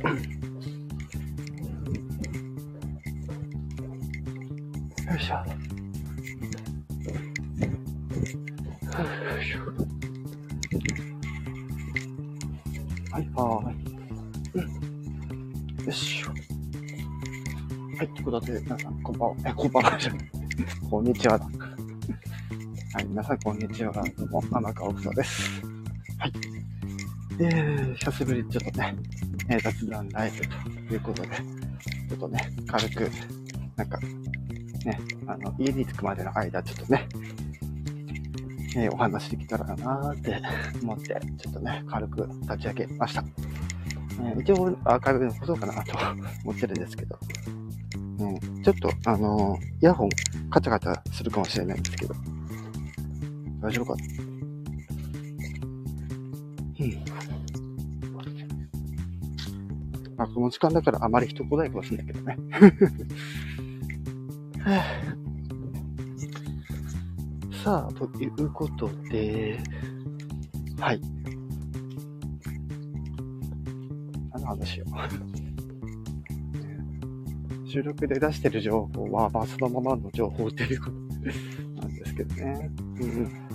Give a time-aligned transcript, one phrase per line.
[0.00, 0.08] よ
[5.14, 5.34] いしょ。
[5.34, 5.44] は
[13.20, 13.28] い。
[13.34, 13.74] はーい。
[14.54, 14.64] うん。
[15.84, 16.28] よいしょ。
[16.30, 16.34] は
[18.04, 18.20] い、とい。
[18.20, 19.36] うことで、皆さん、こんばんは。
[19.44, 20.12] え、こんばんはじゃ。
[20.90, 21.44] こんにちはだ。
[21.44, 21.50] は
[23.02, 23.92] い、皆さん、こんにちは。
[23.92, 25.60] どうも、天川奥田です。
[26.18, 26.32] はい。
[27.40, 28.96] えー、久しぶりちょっとね、
[29.50, 33.10] えー雑談ライブということで、ちょっとね、軽く、
[33.76, 37.08] なんか、ね、あの、家に着くまでの間、ちょっとね、
[38.76, 40.40] えーお話できたらなーって
[40.82, 43.24] 思って、ちょっとね、軽く立ち上げました。
[44.22, 45.98] えー一応、アーカイブ残そうかなと
[46.44, 47.18] 思ってるんですけど、
[48.20, 50.08] うん、ちょっと、あのイヤホン
[50.50, 52.14] カチャカチャするかもしれないんですけど、
[53.60, 53.94] 大丈夫か
[56.78, 57.19] うん。
[60.34, 62.36] この時間だからあまり人来ないかもしれないけどね。
[64.64, 64.82] は
[65.16, 65.20] あ
[67.62, 69.58] さあ、ということで、
[70.78, 71.00] はい。
[74.32, 74.84] 何の話を。
[77.66, 80.92] 収録で出してる情報は、まあ、そのままの情報っていうこと
[81.82, 82.70] なんですけどね。
[83.00, 83.48] うん。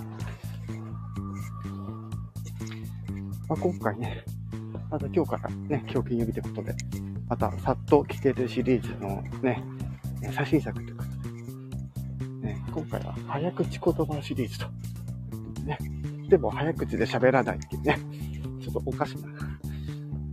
[3.48, 4.24] まあ、今回ね、
[4.96, 6.74] また今日からね、今日金曜日ということで、
[7.28, 9.62] またさっと聞けるシリーズのね、
[10.32, 11.10] 最新作ということ
[12.40, 14.66] で、ね、今回は早口言葉シリーズと。
[15.66, 15.76] ね、
[16.30, 17.98] でも早口で喋らないっていうね、
[18.62, 19.28] ちょっとおかしな、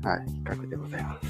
[0.10, 1.28] はい、企画でございます。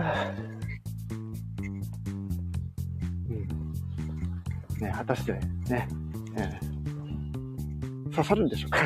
[0.00, 1.62] はぁ
[3.30, 4.80] うん。
[4.80, 5.86] ね、果たしてね、
[6.34, 6.72] えー
[8.12, 8.78] 刺さるんでしょうか？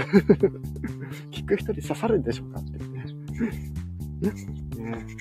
[1.47, 2.77] く人に刺さるんでしょうかって。
[2.77, 3.05] いうね。
[4.21, 5.17] ね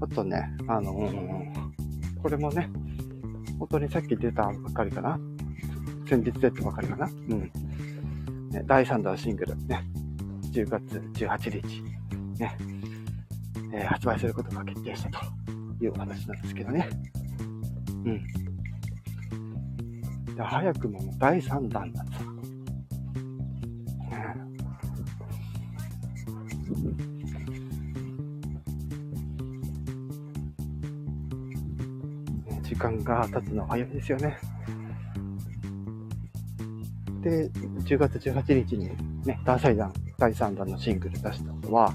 [0.00, 1.72] あとね、あのー
[2.22, 2.70] これもね、
[3.58, 5.18] 本当にさっき出たばっかりかな。
[6.08, 7.06] 先日出たばかりかな。
[7.06, 7.50] うん。
[8.50, 9.84] ね、第3弾シングルね、
[10.52, 10.82] 10月
[11.14, 11.82] 18日、
[12.38, 12.56] ね、
[13.72, 15.18] えー発売することが決定したと
[15.84, 16.88] いうお話なんですけどね。
[18.04, 18.26] うん。
[20.34, 22.32] で早くも第3弾なんですよ。
[32.62, 34.38] 時間が経つの早いですよね。
[37.20, 38.90] で、10月18日に
[39.24, 41.92] ね、第3弾、第3弾のシングル出したのは、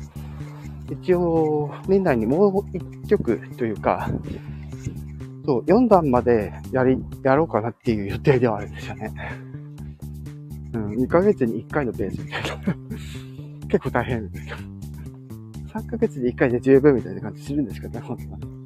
[0.90, 4.10] 一応、年内にもう1曲というか、
[5.46, 9.14] そう、4段までやり、やろうかなっていう予定ではあるんですよね。
[10.74, 12.48] うん、2ヶ月に1回のペースみたいな。
[13.68, 14.58] 結構大変みたいな。
[15.82, 18.57] 3ヶ月に1回で十分みたいな感じするんですけどね、本当は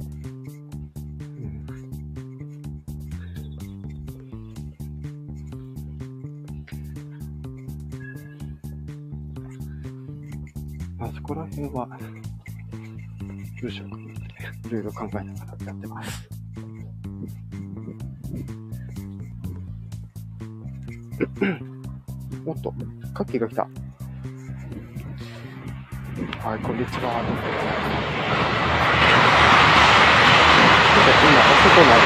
[11.34, 11.88] こら辺は、
[13.62, 14.08] どうしようかなっ
[14.64, 16.30] て、いろいろ考えながらやってます。
[22.46, 22.74] おっと、
[23.14, 23.62] カッキーが来た。
[23.62, 23.70] は
[26.58, 27.00] い、こんにちは。
[27.00, 32.00] ちょっと今、お外なん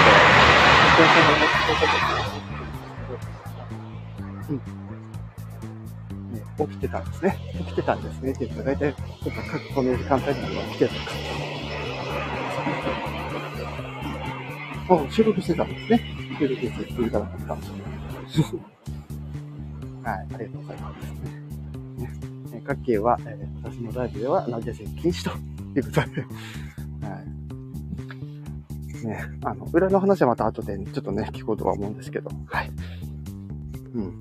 [4.53, 4.84] で、うん。
[6.57, 7.37] 起きてたんですね。
[7.57, 8.31] 起きてたんですね。
[8.31, 11.11] っていうか、大体、ちょっと各この時間帯には起きてたのか。
[14.87, 16.01] あ、収録してたんですね。
[16.39, 18.75] 収録していただけたかもしれない。
[20.05, 21.05] はい、ありがとうございます。
[21.97, 22.09] ね、
[22.51, 25.35] ね各系は、えー私のライブではラジオ禁止と
[25.75, 26.21] いうことで、
[27.01, 27.21] は
[29.03, 29.07] い。
[29.07, 32.71] ね、あの、裏の話はまた後でちょっとね、聞こうとは思うんですけど、はい。
[33.95, 34.19] うん。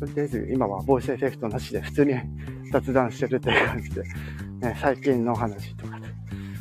[0.00, 2.14] とりあえず、今はボイスエフェクトなしで普通に
[2.72, 5.98] 雑談してるっていう感じで、ね、最近の話とか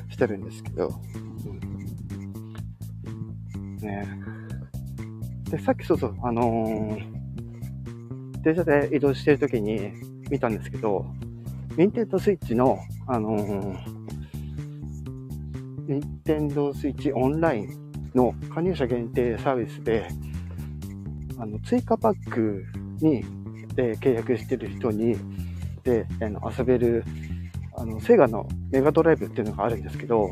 [0.09, 0.89] してるんですけど、
[3.81, 4.07] ね。
[5.49, 7.19] で、さっきそうそう、あのー
[8.41, 9.91] 電車で移動してるときに
[10.29, 11.05] 見たんですけど、
[11.77, 13.77] 任天堂スイッチの、あのー、
[15.87, 20.07] 任天堂スイッチオンラインの加入者限定サービスで、
[21.37, 22.65] あの、追加パック
[23.01, 23.23] に、
[23.75, 25.15] で、契約してる人に、
[25.83, 27.03] で、あの遊べる、
[27.75, 30.31] あの、セガのメガドライブっていうのがあるんですけど、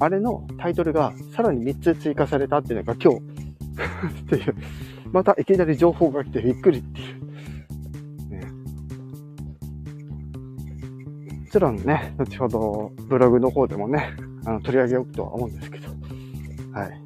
[0.00, 3.20] あれのタイトルがさらに3つ追加されたっていうのが今日
[4.20, 4.54] っていう、
[5.12, 7.24] またいきなり情報が来てびっくりっていう。
[8.30, 8.46] ね、
[11.40, 14.10] もちろんね、後ほどブログの方でもね、
[14.44, 15.88] あの取り上げようとは思うんですけど、
[16.72, 17.03] はい。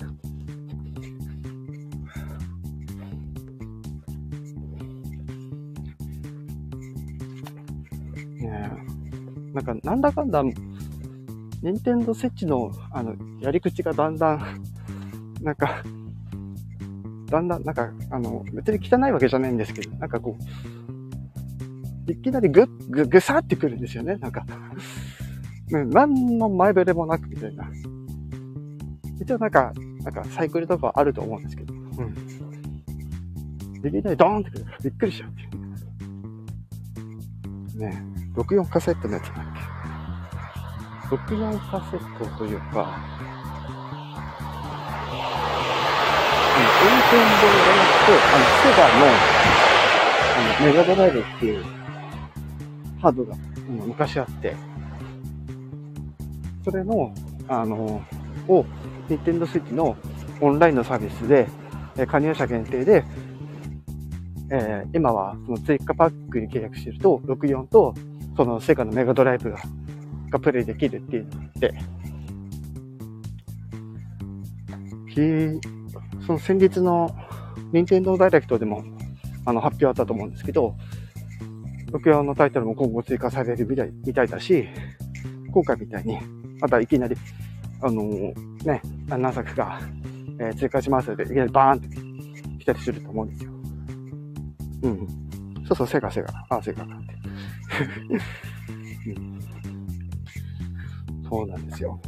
[9.58, 10.42] なんか、なんだかんだ、
[11.62, 14.64] 任天堂設置の、あの、やり口がだんだん、
[15.42, 15.82] なんか、
[17.26, 20.36] だんだん、なんか、あの、別に汚いわけじゃないんですけど、なんかこ
[22.06, 24.46] う、いきなりぐ、ぐ、ぐさってくるんですよね、なんか。
[25.70, 27.68] ね、何の前触れもなくみたいな。
[29.20, 29.72] 一応なんか、
[30.04, 32.14] なんかサイクルとかあると思うんですけど、うん。
[33.76, 34.66] いきなりドーンってくる。
[34.84, 35.48] びっくりしちゃうっていう。
[37.80, 39.34] ね64カセットのやつだっ
[41.10, 43.00] け ?64 カセットというか、
[46.54, 49.06] うん、運転堂じゃなくて、あの、セガの、
[50.36, 51.64] あの、メガドライブっていう
[53.00, 53.34] ハードが、
[53.68, 54.54] うん、昔あって、
[56.64, 57.12] それの、
[57.48, 58.02] あの、
[58.46, 58.64] を、
[59.08, 59.96] ニンテンドスイッチの
[60.40, 61.48] オンラインのサービスで、
[61.96, 63.04] え加入者限定で、
[64.50, 67.94] えー、今はその追加パックに契約してると、64と
[68.38, 69.58] そのセガのメガドライブが
[70.30, 71.74] がプレイできるっていうので、
[76.24, 77.10] その先日の
[77.72, 78.84] 任天堂ダイレクトでも
[79.44, 80.76] あの発表あったと思うんですけど、
[81.90, 84.68] 64のタイトルも今後追加されるみたいみたいだし、
[85.50, 86.20] 今回みたいに、
[86.60, 87.16] またいきなり、
[87.82, 88.34] あのー、
[88.64, 89.80] ね、何作か、
[90.38, 93.50] えー、追加しますので、いきなりバーンって来たりすると思うんですよ。
[94.84, 95.08] うん。
[95.66, 96.28] そうそう、セガセガ。
[96.50, 97.18] あ、セガかって。
[101.28, 101.66] そうなん。
[101.66, 102.00] ですよ。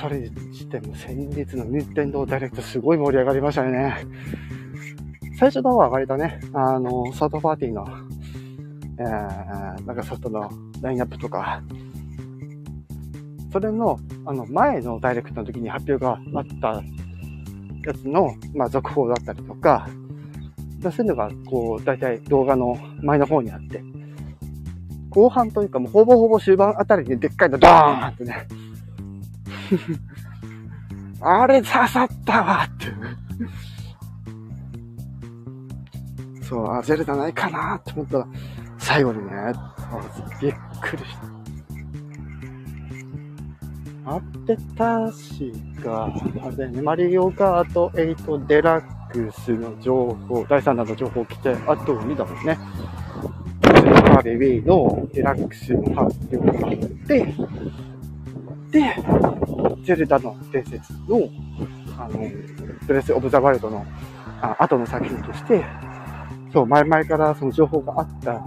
[0.00, 4.06] それにしても先日の任天堂ダイレクトすごい盛り上がりましたよね。
[5.38, 7.86] 最初の方は割とね、あの、サードパーティーの、
[8.98, 9.96] えー、なん。
[9.96, 10.50] かソフトの
[10.80, 11.62] ラインナップとか、
[13.52, 16.82] それの、あの、前のダイレクトの時に発表があった
[17.84, 19.88] やつの、まあ、続報だったりとか、
[20.82, 23.82] そういうのが、こう、大体動画の前の方にあって、
[25.10, 28.46] 後半というかもうほぼほぼ終盤あたりにでっかいのドーンってね、
[31.20, 32.86] あれ刺さったわって
[36.44, 38.26] そう、あ、ゼルダないかなって思ったら、
[38.78, 39.52] 最後にね、
[40.40, 41.39] びっくりした。
[44.04, 46.12] あって確か、
[46.42, 52.58] あれね、マリオカート8デラックスの情報、第3弾の情報来て、あと2だもんね。
[53.62, 56.76] スーパーベビーのデラックスの発表があっ
[57.06, 57.34] て、
[58.70, 58.96] で、
[59.84, 61.28] ゼルダの伝説の、
[61.98, 62.30] あの、
[62.86, 63.84] ブレス・オブ・ザ・ワイルドの
[64.40, 65.64] あ後の作品として、
[66.52, 68.40] そう、前々からその情報があった、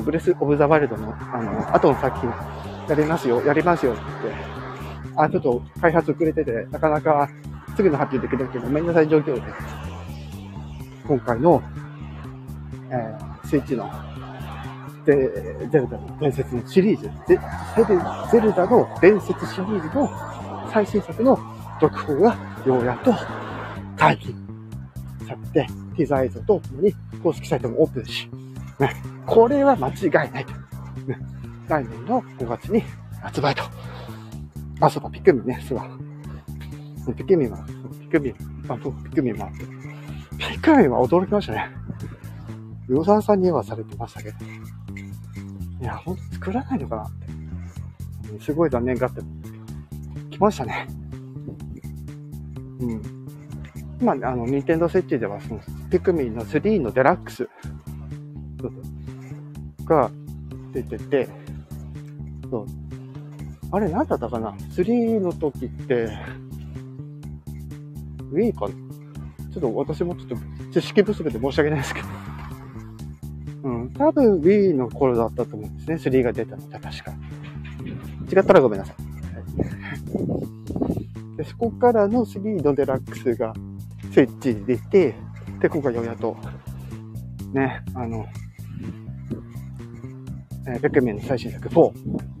[0.00, 2.30] ブレス・オブ・ザ・ワイルドの、あの、後の作品、
[2.88, 4.55] やりますよ、やりますよって
[5.16, 7.28] あ、ちょっと開発遅れてて、なかなか
[7.74, 9.42] すぐの発表できなくてごめんなさい状況で、
[11.06, 11.62] 今回の、
[12.90, 13.90] えー、スイッチの、
[15.04, 17.38] で、ゼルダの伝説のシリーズ、ゼ
[18.30, 20.10] ゼルダの伝説シリーズの
[20.72, 21.38] 最新作の
[21.80, 23.14] 続報がようやっと
[23.96, 24.34] 解禁
[25.26, 28.28] されて、ティザー映像とともに公式サイトもオープンし、
[28.78, 28.94] ね、
[29.26, 30.52] これは間違いないと。
[31.06, 31.18] ね、
[31.68, 32.82] 来年の5月に
[33.22, 33.75] 発売と。
[34.80, 35.88] あ、そうか、ピクミンね、そうだ。
[37.14, 37.64] ピクミンは、
[38.00, 38.34] ピクミン、
[38.68, 39.64] あ、そう、ピクミンもあって。
[40.38, 41.70] ピクミンは驚きましたね。
[42.88, 44.36] 魚沢さんにはされてましたけど。
[45.80, 47.06] いや、ほんと作らないのかなっ
[48.38, 48.44] て。
[48.44, 49.20] すごい残念がって、
[50.30, 50.86] 来ましたね。
[52.80, 53.02] うん。
[54.00, 57.48] 今、あの、ニンテンド設置では、その、ピクミンの3のデラックス
[59.84, 60.10] が
[60.72, 61.28] 出てて、
[62.50, 62.66] そう、
[63.76, 66.08] あれ何だったかな ?3 の時って、
[68.32, 68.74] Wii かな？
[69.52, 70.36] ちょっと私もちょっと
[70.80, 72.08] 知識不足で申し訳ないですけど。
[73.64, 73.90] うん。
[73.92, 76.18] 多分 Wii の頃だったと思うんですね。
[76.18, 77.12] 3が出たのって確か。
[78.34, 78.96] 違ったらごめんなさい。
[81.36, 83.52] でそこからの3のデラックスが
[84.10, 85.14] スイッチに出て、
[85.60, 86.34] で、今回ようやっと、
[87.52, 88.24] ね、あの、
[90.66, 92.35] えー、ペクメンの最新作4、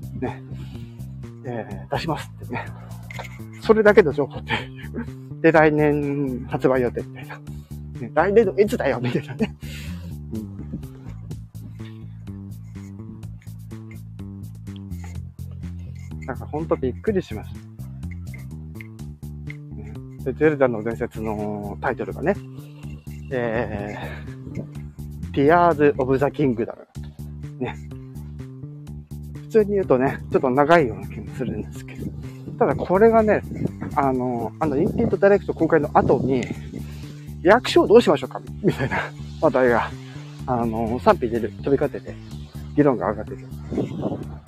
[1.46, 2.64] えー、出しますってね。
[3.62, 4.52] それだけの情報って
[5.42, 7.38] で、来年発売予定みたいな。
[8.00, 9.56] ね、来年のいつだよみたいなね。
[16.20, 16.26] うん。
[16.26, 17.60] なんかほんとびっくりしました。
[20.24, 22.34] で、ゼルダの伝説のタイトルがね、
[23.30, 26.74] えー、Tears of the Kingdom。
[27.58, 27.76] ね。
[29.42, 32.06] 普通に言うとね、ちょっと長いような気するんですけど。
[32.58, 33.42] ただこれがね、
[33.94, 36.42] あの、あの、インティートダイレクト公開の後に、
[37.42, 38.98] 役所をどうしましょうかみたいな
[39.40, 39.90] 話題が、
[40.46, 42.14] あの、賛否で飛び交ってて、
[42.74, 43.44] 議論が上がってて。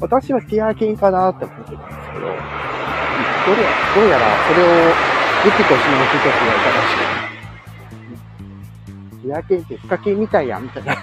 [0.00, 3.62] 私はティアキンかなって思ってたんですけど、どれ
[3.94, 4.68] どうやらそれを
[5.44, 7.18] リピとしの人たちがいたらしく
[9.22, 10.96] ティアキンって深キンみたいやん、みたいな。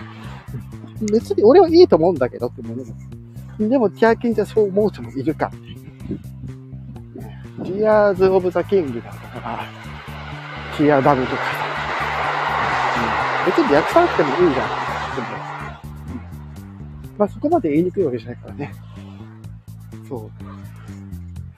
[1.12, 2.86] 別に俺はいいと思うんだけどって思う
[3.60, 5.52] でも、ティアキンじゃそう思う人もいるか。
[7.64, 9.64] ティアーズ・オブ・ザ・キングだとか、
[10.78, 11.50] ティアダムとかさ、
[13.40, 14.54] うん、別に略さなくてもいいじゃん。
[14.54, 14.68] でも、
[17.18, 18.74] まあそこまで言いにくいわけじゃないからね。
[20.08, 20.32] そう。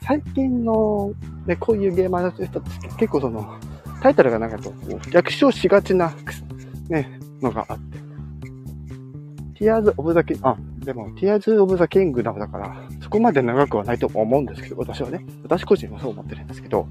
[0.03, 1.11] 最近の、
[1.45, 2.59] ね、こういうゲーマーの人って
[2.97, 3.59] 結構その、
[4.01, 4.71] タイトルがなんかと、
[5.11, 6.13] 略称しがちな、
[6.89, 7.97] ね、のがあって。
[9.59, 10.55] ティアーズ・オブ・ザ・キング、あ、
[10.87, 15.25] でも、ティアーズ・オブ・ザ・キングダムだから、そこまで長くはないと思うんですけど、私はね。
[15.43, 16.87] 私個人はそう思ってるんですけど、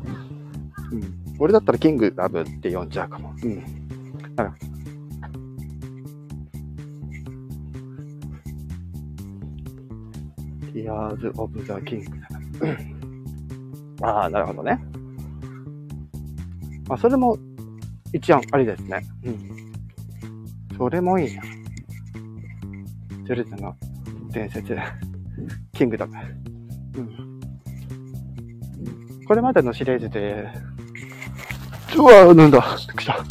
[0.93, 1.03] うん。
[1.39, 3.33] 俺だったらキングダムって呼んじゃうかも。
[3.43, 3.63] うん。
[4.21, 4.55] だから、
[10.75, 12.79] ティアーズ・オブ・ザ・キングダム。
[14.03, 14.79] ああ、なるほどね。
[16.87, 17.39] まあ、それも
[18.13, 19.07] 一案ありですね。
[19.25, 20.77] うん。
[20.77, 21.43] それもいいな。
[23.27, 23.75] ゼルダの
[24.37, 24.77] 伝説、
[25.73, 26.15] キングダム。
[26.99, 27.41] うん。
[29.27, 30.47] これまでのシリーズで、
[31.97, 32.63] うわなんだ
[32.99, 33.25] 来た。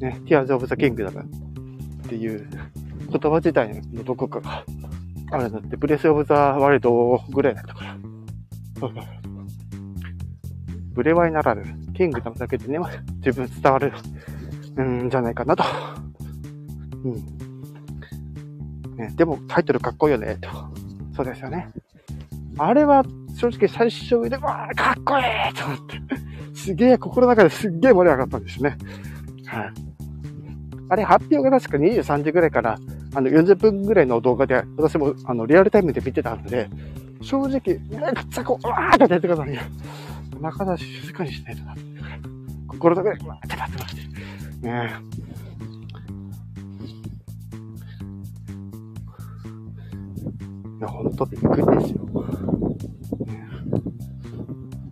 [0.00, 4.64] ね、ティアーズ・オブ・ザ・キングダムっていう言葉自体のどこかが
[5.30, 7.96] あるのって、ブレス・オブ・ザ・ワールドぐらいだったから。
[10.94, 11.62] ブレワイならぬ、
[11.94, 12.80] キングダムだけでね、
[13.20, 13.92] 十分伝わる
[14.82, 15.62] んじゃないかなと。
[17.04, 17.45] うん。
[18.96, 20.48] ね、でもタイトルかっこいいよね、と。
[21.14, 21.68] そうですよね。
[22.58, 23.04] あれは
[23.36, 28.78] 正直最初で、わー、かっこいいと思って、すげえ、心の中ですっげえ盛り上がったんですね。
[29.46, 29.72] はい。
[30.88, 32.78] あれ、発表が確か23時ぐらいから、
[33.14, 36.68] あの、40分ぐらいの動画で、私も、あの、リアルタイムで見てたんで、
[37.20, 39.60] 正直、めっちゃこう、わーって出てくださいよ。
[40.40, 41.74] 中出し静かにしないとな。
[42.68, 44.02] 心の中で、わーってなってまして。
[44.66, 45.45] ねえ
[50.78, 52.06] いや、ほんとびっくりですよ。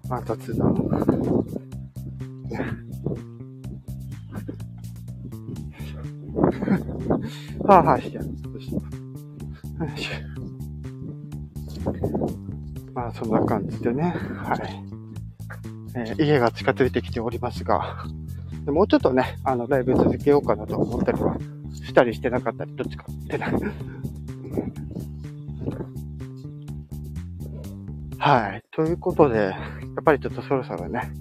[0.09, 0.75] まあ、雑談。
[7.65, 8.25] はあはあしちゃう。
[12.95, 14.85] まあ、そんな感じでね、はい。
[15.97, 18.05] えー、家が近づいてきておりますが、
[18.67, 21.37] もうちょっとね、あの、ライブ続けようかなと思ったりは、
[21.73, 23.51] したりしてなかったり、どっちかってな。
[28.25, 28.65] はい。
[28.71, 29.51] ということで、や
[30.01, 31.13] っぱりちょっとそろそろね、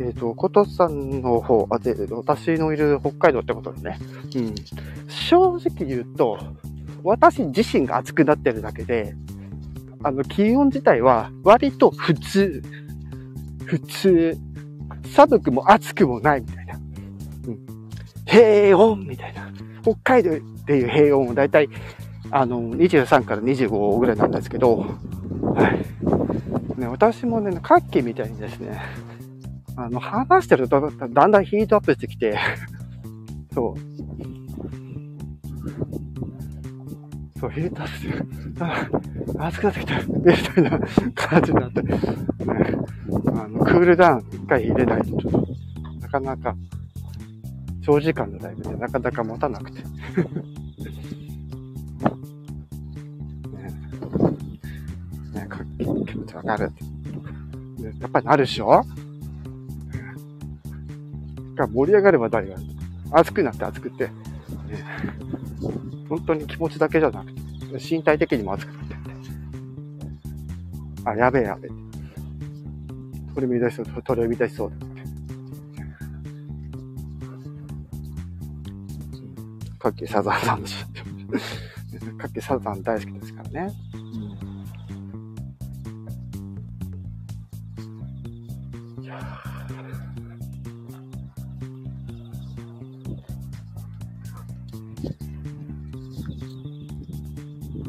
[0.00, 3.98] えっ、ー、と、ことさんの方、あ、で、私のいる北海道ってことでね、
[4.34, 4.54] うん。
[5.08, 6.40] 正直言うと、
[7.04, 9.14] 私自身が暑くなってるだけで、
[10.02, 12.64] あの、気温自体は割と普通、
[13.64, 14.36] 普通、
[15.14, 16.74] 寒くも暑くもないみたいな。
[16.74, 17.66] うん。
[18.24, 19.52] 平穏みたいな。
[19.82, 21.68] 北海道っていう平穏をだいたい
[22.30, 25.68] あの、23から25ぐらいなんですけど、は
[26.76, 26.80] い。
[26.80, 28.80] ね、私もね、カッキーみたいにですね、
[29.76, 32.38] あの、話してるとだんだんヒートアップしてきて、
[33.54, 33.96] そう。
[37.38, 40.80] そう、ヒートアップして、暑くなってきた、みたいな
[41.14, 42.00] 感じになって、ね、
[43.26, 45.46] あの、クールダウン一回入れないと、ちょっと、
[46.00, 46.56] なかなか、
[47.82, 49.82] 長時間のライブでなかなか持たなくて。
[56.26, 56.72] 気持ちわかる。
[58.00, 58.84] やっぱりなるでしょ？
[61.54, 62.56] が盛り上がれば誰が
[63.12, 64.12] 熱くなって熱くて、ね、
[66.08, 67.40] 本当に気持ちだけじゃなくて、
[67.80, 68.96] 身体的にも熱くなって
[71.10, 71.70] あ、やべえやべえ。
[73.34, 74.96] 取り乱しそう、取り乱しそうだって。
[79.78, 80.66] かっけサザンさんの、
[82.18, 83.72] かっけサザン大好きですからね。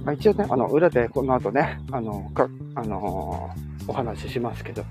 [0.08, 4.82] まあ、一応ね、あの、裏でこの後ね、あの、か、あのー、お話ししますけど、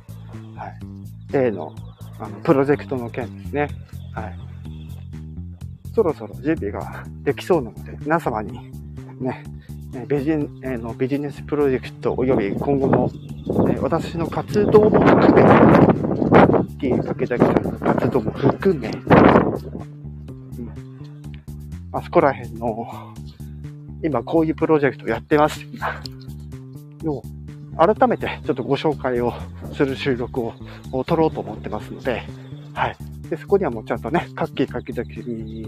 [0.55, 1.33] はい。
[1.33, 1.75] 例の、
[2.21, 3.69] あの、プロジェクトの件ですね。
[4.13, 4.39] はい。
[5.95, 8.71] そろそろ準備ができそうなので、皆様に
[9.19, 9.43] ね、
[10.07, 13.11] ビジネのビジネスプロジェクト及び今後の、
[13.71, 15.45] え私の活動も含め、
[16.79, 19.01] T 竹崎さんの活動も含め、うん、
[21.93, 23.16] あそこら辺の、
[24.07, 25.61] 今こういうプロジェクトやってます。
[27.05, 27.23] を
[27.77, 29.35] 改めてちょっとご紹介を
[29.75, 32.23] する収録を撮ろうと思ってますので、
[32.73, 32.97] はい。
[33.29, 35.15] で、そこにはもうちゃんとね、カッキー柿崎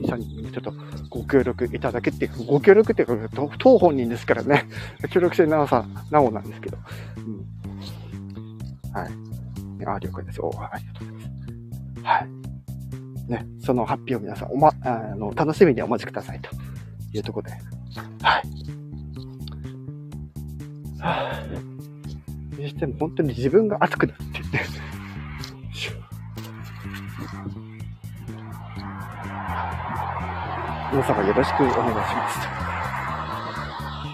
[0.09, 0.73] さんにちょっと
[1.11, 4.67] ご協力いただけっていう、ご協力っていうか、当本人ですからね、
[5.11, 6.79] 協力してなおさん、なおなんですけど、
[7.17, 8.93] うん。
[8.93, 9.11] はい。
[9.87, 10.41] あ、了解です。
[10.41, 12.05] おありがとうございます。
[12.05, 12.29] はい。
[13.31, 16.51] ね、その発表を皆さん、おま、あの、楽しみにお待ちくださいと
[17.13, 17.78] いうところで、
[18.23, 18.43] はい。
[21.01, 24.65] はぁ、にしても本当に自分が熱くなってね、
[30.91, 32.39] 皆様よろしくお願いします。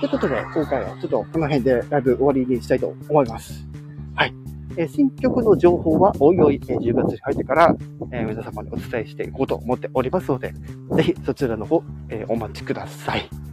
[0.00, 3.64] ということで、今回はちょっとこの辺でライブ終わりにしたいと思います。
[4.14, 4.35] はい。
[4.76, 7.76] え新曲の情報はおいおい、え10月に入ってから、
[8.11, 10.53] え皆様にお伝えしていこうと思っておりますので、
[10.97, 13.44] ぜひそちらの方、えお待ちください。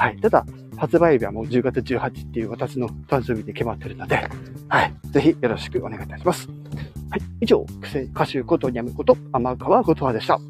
[0.00, 0.16] はい。
[0.16, 0.46] ただ、
[0.78, 4.26] 発売日はもう10月18日っていう私の誕生日で決まってるので、
[4.70, 4.94] はい。
[5.10, 6.48] ぜひよろしくお願いいたします。
[7.10, 7.20] はい。
[7.42, 7.66] 以上、
[8.14, 10.40] 歌手ことにゃむこと、天川ことはでした。